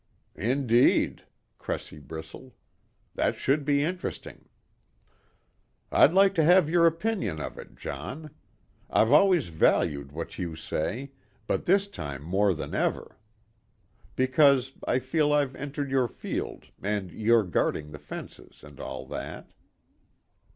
[0.33, 1.25] "Indeed!"
[1.59, 2.53] Cressy bristled.
[3.13, 4.49] "That should be interesting."
[5.91, 8.31] "I'd like to have your opinion of it, John.
[8.89, 11.11] I've always valued what you say,
[11.45, 13.19] but this time more than ever.
[14.15, 19.53] Because I feel I've entered your field and you're guarding the fences and all that."